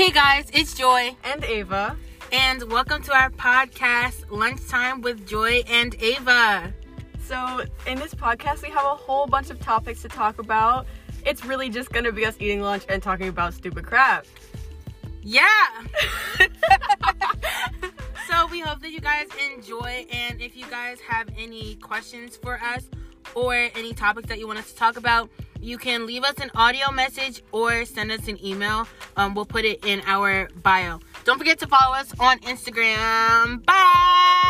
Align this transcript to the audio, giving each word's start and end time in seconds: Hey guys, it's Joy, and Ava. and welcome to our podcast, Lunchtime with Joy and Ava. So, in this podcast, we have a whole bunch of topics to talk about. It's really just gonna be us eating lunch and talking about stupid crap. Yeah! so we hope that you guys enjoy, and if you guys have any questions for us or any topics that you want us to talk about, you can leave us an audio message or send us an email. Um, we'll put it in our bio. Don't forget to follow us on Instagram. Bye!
Hey 0.00 0.12
guys, 0.12 0.46
it's 0.54 0.72
Joy, 0.72 1.14
and 1.24 1.44
Ava. 1.44 1.94
and 2.32 2.62
welcome 2.72 3.02
to 3.02 3.12
our 3.12 3.28
podcast, 3.28 4.30
Lunchtime 4.30 5.02
with 5.02 5.28
Joy 5.28 5.62
and 5.68 5.94
Ava. 6.00 6.72
So, 7.22 7.66
in 7.86 7.98
this 7.98 8.14
podcast, 8.14 8.62
we 8.62 8.70
have 8.70 8.86
a 8.86 8.94
whole 8.94 9.26
bunch 9.26 9.50
of 9.50 9.60
topics 9.60 10.00
to 10.00 10.08
talk 10.08 10.38
about. 10.38 10.86
It's 11.26 11.44
really 11.44 11.68
just 11.68 11.92
gonna 11.92 12.12
be 12.12 12.24
us 12.24 12.34
eating 12.40 12.62
lunch 12.62 12.84
and 12.88 13.02
talking 13.02 13.28
about 13.28 13.52
stupid 13.52 13.84
crap. 13.84 14.24
Yeah! 15.22 15.44
so 18.26 18.46
we 18.50 18.60
hope 18.60 18.80
that 18.80 18.92
you 18.92 19.00
guys 19.00 19.26
enjoy, 19.54 20.06
and 20.10 20.40
if 20.40 20.56
you 20.56 20.64
guys 20.70 20.98
have 21.00 21.28
any 21.36 21.74
questions 21.74 22.38
for 22.38 22.58
us 22.58 22.88
or 23.34 23.54
any 23.54 23.92
topics 23.92 24.30
that 24.30 24.38
you 24.38 24.46
want 24.46 24.60
us 24.60 24.72
to 24.72 24.78
talk 24.78 24.96
about, 24.96 25.28
you 25.60 25.78
can 25.78 26.06
leave 26.06 26.24
us 26.24 26.34
an 26.40 26.50
audio 26.54 26.90
message 26.90 27.42
or 27.52 27.84
send 27.84 28.10
us 28.10 28.28
an 28.28 28.42
email. 28.44 28.86
Um, 29.16 29.34
we'll 29.34 29.46
put 29.46 29.64
it 29.64 29.84
in 29.84 30.02
our 30.06 30.48
bio. 30.62 31.00
Don't 31.24 31.38
forget 31.38 31.58
to 31.60 31.66
follow 31.66 31.94
us 31.94 32.12
on 32.18 32.38
Instagram. 32.40 33.64
Bye! 33.64 34.49